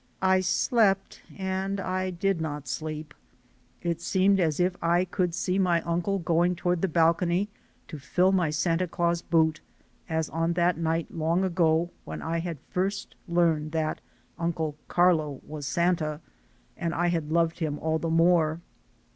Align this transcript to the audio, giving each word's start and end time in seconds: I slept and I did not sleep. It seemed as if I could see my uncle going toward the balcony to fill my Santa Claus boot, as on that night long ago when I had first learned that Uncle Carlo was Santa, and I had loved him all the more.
I 0.23 0.39
slept 0.39 1.21
and 1.37 1.79
I 1.79 2.09
did 2.09 2.41
not 2.41 2.67
sleep. 2.67 3.13
It 3.83 4.01
seemed 4.01 4.39
as 4.39 4.59
if 4.59 4.75
I 4.81 5.05
could 5.05 5.35
see 5.35 5.59
my 5.59 5.83
uncle 5.83 6.17
going 6.17 6.55
toward 6.55 6.81
the 6.81 6.87
balcony 6.87 7.49
to 7.87 7.99
fill 7.99 8.31
my 8.31 8.49
Santa 8.49 8.87
Claus 8.87 9.21
boot, 9.21 9.61
as 10.09 10.27
on 10.27 10.53
that 10.53 10.79
night 10.79 11.11
long 11.11 11.43
ago 11.43 11.91
when 12.03 12.19
I 12.23 12.39
had 12.39 12.57
first 12.71 13.13
learned 13.27 13.73
that 13.73 14.01
Uncle 14.39 14.75
Carlo 14.87 15.39
was 15.45 15.67
Santa, 15.67 16.19
and 16.75 16.95
I 16.95 17.09
had 17.09 17.31
loved 17.31 17.59
him 17.59 17.77
all 17.77 17.99
the 17.99 18.09
more. 18.09 18.59